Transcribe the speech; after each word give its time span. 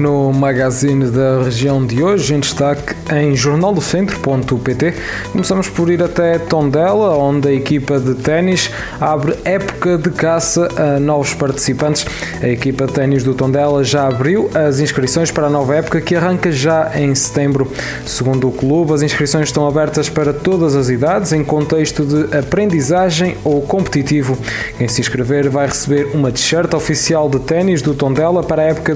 No 0.00 0.32
magazine 0.32 1.10
da 1.10 1.42
região 1.42 1.84
de 1.84 2.02
hoje, 2.02 2.34
em 2.34 2.40
destaque 2.40 2.94
em 3.14 3.36
jornaldocentro.pt, 3.36 4.94
começamos 5.30 5.68
por 5.68 5.90
ir 5.90 6.02
até 6.02 6.38
Tondela, 6.38 7.18
onde 7.18 7.48
a 7.48 7.52
equipa 7.52 8.00
de 8.00 8.14
ténis 8.14 8.70
abre 8.98 9.36
época 9.44 9.98
de 9.98 10.08
caça 10.08 10.68
a 10.74 10.98
novos 10.98 11.34
participantes. 11.34 12.06
A 12.42 12.48
equipa 12.48 12.86
de 12.86 12.94
ténis 12.94 13.22
do 13.22 13.34
Tondela 13.34 13.84
já 13.84 14.08
abriu 14.08 14.48
as 14.54 14.80
inscrições 14.80 15.30
para 15.30 15.48
a 15.48 15.50
nova 15.50 15.76
época 15.76 16.00
que 16.00 16.16
arranca 16.16 16.50
já 16.50 16.92
em 16.98 17.14
setembro. 17.14 17.70
Segundo 18.06 18.48
o 18.48 18.52
clube, 18.52 18.94
as 18.94 19.02
inscrições 19.02 19.48
estão 19.48 19.68
abertas 19.68 20.08
para 20.08 20.32
todas 20.32 20.76
as 20.76 20.88
idades, 20.88 21.34
em 21.34 21.44
contexto 21.44 22.06
de 22.06 22.38
aprendizagem 22.38 23.36
ou 23.44 23.60
competitivo. 23.60 24.38
Quem 24.78 24.88
se 24.88 25.02
inscrever 25.02 25.50
vai 25.50 25.66
receber 25.66 26.08
uma 26.14 26.32
t-shirt 26.32 26.72
oficial 26.72 27.28
de 27.28 27.38
ténis 27.40 27.82
do 27.82 27.94
Tondela 27.94 28.42
para 28.42 28.62
a 28.62 28.64
época 28.64 28.94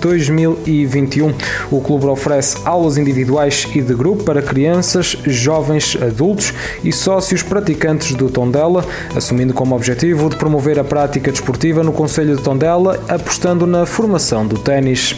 2020-2021. 0.00 1.34
O 1.70 1.80
clube 1.80 2.06
oferece 2.06 2.56
aulas 2.64 2.96
individuais 2.96 3.66
e 3.74 3.80
de 3.80 3.94
grupo 3.94 4.24
para 4.24 4.42
crianças, 4.42 5.16
jovens, 5.24 5.96
adultos 6.00 6.52
e 6.82 6.92
sócios 6.92 7.42
praticantes 7.42 8.14
do 8.14 8.28
Tondela, 8.28 8.84
assumindo 9.14 9.52
como 9.54 9.74
objetivo 9.74 10.28
de 10.28 10.36
promover 10.36 10.78
a 10.78 10.84
prática 10.84 11.30
desportiva 11.30 11.82
no 11.82 11.92
Conselho 11.92 12.36
de 12.36 12.42
Tondela, 12.42 13.02
apostando 13.08 13.66
na 13.66 13.86
formação 13.86 14.46
do 14.46 14.58
ténis. 14.58 15.16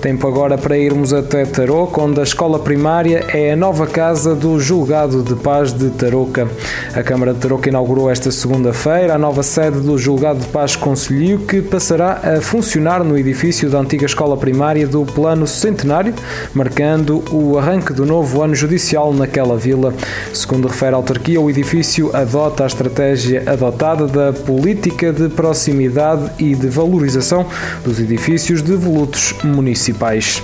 Tempo 0.00 0.26
agora 0.26 0.56
para 0.56 0.78
irmos 0.78 1.12
até 1.12 1.44
Tarouca, 1.44 2.00
onde 2.00 2.20
a 2.20 2.22
escola 2.22 2.58
primária 2.58 3.22
é 3.34 3.52
a 3.52 3.56
nova 3.56 3.86
casa 3.86 4.34
do 4.34 4.58
Julgado 4.58 5.22
de 5.22 5.34
Paz 5.34 5.74
de 5.74 5.90
Tarouca. 5.90 6.48
A 6.94 7.02
Câmara 7.02 7.34
de 7.34 7.40
Tarouca 7.40 7.68
inaugurou 7.68 8.10
esta 8.10 8.30
segunda-feira 8.30 9.14
a 9.14 9.18
nova 9.18 9.42
sede 9.42 9.78
do 9.80 9.98
Julgado 9.98 10.40
de 10.40 10.46
Paz 10.46 10.74
Conselho, 10.74 11.40
que 11.40 11.60
passará 11.60 12.18
a 12.24 12.40
funcionar 12.40 13.04
no 13.04 13.18
edifício 13.18 13.68
da 13.68 13.78
antiga 13.78 14.06
escola 14.06 14.38
primária 14.38 14.86
do 14.86 15.04
Plano 15.04 15.46
Centenário, 15.46 16.14
marcando 16.54 17.22
o 17.30 17.58
arranque 17.58 17.92
do 17.92 18.06
novo 18.06 18.40
ano 18.40 18.54
judicial 18.54 19.12
naquela 19.12 19.58
vila. 19.58 19.92
Segundo 20.32 20.66
refere 20.66 20.94
a 20.94 20.96
autarquia, 20.96 21.38
o 21.38 21.50
edifício 21.50 22.10
adota 22.16 22.64
a 22.64 22.66
estratégia 22.66 23.42
adotada 23.46 24.06
da 24.06 24.32
política 24.32 25.12
de 25.12 25.28
proximidade 25.28 26.30
e 26.38 26.54
de 26.54 26.68
valorização 26.68 27.44
dos 27.84 28.00
edifícios 28.00 28.62
devolutos 28.62 29.34
municipais 29.44 29.89
municipais. 29.92 30.42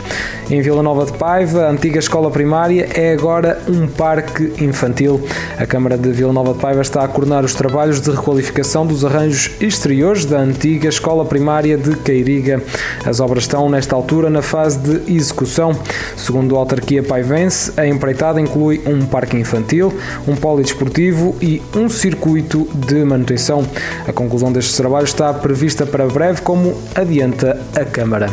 Em 0.48 0.60
Vila 0.60 0.80
Nova 0.80 1.04
de 1.04 1.12
Paiva, 1.12 1.66
a 1.66 1.70
antiga 1.70 1.98
escola 1.98 2.30
primária 2.30 2.88
é 2.94 3.12
agora 3.12 3.60
um 3.68 3.88
parque 3.88 4.52
infantil. 4.62 5.20
A 5.58 5.66
Câmara 5.66 5.98
de 5.98 6.08
Vila 6.12 6.32
Nova 6.32 6.52
de 6.52 6.60
Paiva 6.60 6.82
está 6.82 7.02
a 7.02 7.08
coordenar 7.08 7.44
os 7.44 7.52
trabalhos 7.52 8.00
de 8.00 8.12
requalificação 8.12 8.86
dos 8.86 9.04
arranjos 9.04 9.50
exteriores 9.60 10.24
da 10.24 10.38
antiga 10.38 10.88
escola 10.88 11.24
primária 11.24 11.76
de 11.76 11.96
Queiriga. 11.96 12.62
As 13.04 13.18
obras 13.18 13.42
estão, 13.42 13.68
nesta 13.68 13.96
altura, 13.96 14.30
na 14.30 14.40
fase 14.40 14.78
de 14.78 15.12
execução. 15.12 15.72
Segundo 16.16 16.54
a 16.54 16.60
autarquia 16.60 17.02
paivense, 17.02 17.72
a 17.76 17.84
empreitada 17.84 18.40
inclui 18.40 18.80
um 18.86 19.04
parque 19.04 19.36
infantil, 19.36 19.92
um 20.28 20.36
polidesportivo 20.36 21.34
e 21.42 21.60
um 21.74 21.88
circuito 21.88 22.68
de 22.72 23.04
manutenção. 23.04 23.66
A 24.06 24.12
conclusão 24.12 24.52
destes 24.52 24.76
trabalhos 24.76 25.10
está 25.10 25.34
prevista 25.34 25.84
para 25.84 26.06
breve, 26.06 26.40
como 26.42 26.72
adianta 26.94 27.60
a 27.74 27.84
Câmara. 27.84 28.30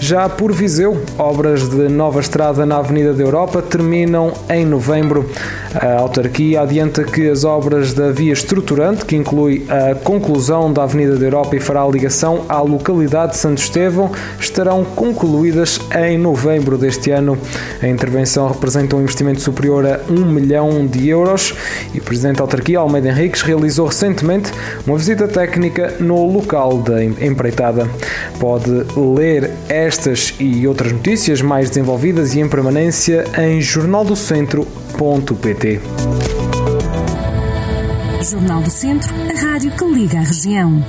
Já 0.00 0.28
por 0.28 0.52
Viseu, 0.52 1.00
obras 1.16 1.51
de 1.60 1.88
nova 1.88 2.20
estrada 2.20 2.66
na 2.66 2.76
Avenida 2.76 3.14
da 3.14 3.22
Europa 3.22 3.62
terminam 3.62 4.32
em 4.48 4.64
novembro. 4.64 5.28
A 5.74 6.00
autarquia 6.00 6.60
adianta 6.60 7.02
que 7.04 7.28
as 7.28 7.44
obras 7.44 7.94
da 7.94 8.10
via 8.10 8.32
estruturante, 8.32 9.04
que 9.04 9.16
inclui 9.16 9.64
a 9.68 9.94
conclusão 9.94 10.72
da 10.72 10.82
Avenida 10.82 11.16
da 11.16 11.24
Europa 11.24 11.56
e 11.56 11.60
fará 11.60 11.82
a 11.82 11.88
ligação 11.88 12.44
à 12.48 12.60
localidade 12.60 13.32
de 13.32 13.38
Santo 13.38 13.62
Estevão, 13.62 14.10
estarão 14.38 14.84
concluídas 14.84 15.80
em 16.06 16.18
novembro 16.18 16.76
deste 16.76 17.10
ano. 17.10 17.38
A 17.82 17.88
intervenção 17.88 18.48
representa 18.48 18.96
um 18.96 19.02
investimento 19.02 19.40
superior 19.40 19.86
a 19.86 20.00
1 20.10 20.14
milhão 20.26 20.86
de 20.86 21.08
euros 21.08 21.54
e 21.94 21.98
o 21.98 22.02
Presidente 22.02 22.36
da 22.36 22.44
autarquia, 22.44 22.78
Almeida 22.78 23.08
Henriques, 23.08 23.42
realizou 23.42 23.86
recentemente 23.86 24.52
uma 24.86 24.98
visita 24.98 25.26
técnica 25.26 25.94
no 25.98 26.30
local 26.30 26.78
da 26.78 27.02
empreitada. 27.02 27.88
Pode 28.38 28.70
ler 28.96 29.50
esta 29.68 30.02
estas 30.12 30.34
e 30.40 30.66
outras 30.66 30.92
notícias 30.92 31.41
mais 31.42 31.68
desenvolvidas 31.68 32.34
e 32.34 32.40
em 32.40 32.48
permanência 32.48 33.24
em 33.38 33.60
jornaldocentro.pt. 33.60 35.80
Jornal 38.22 38.62
do 38.62 38.70
Centro, 38.70 39.12
a 39.14 39.40
rádio 39.40 39.70
que 39.72 39.84
liga 39.84 40.18
a 40.18 40.22
região. 40.22 40.82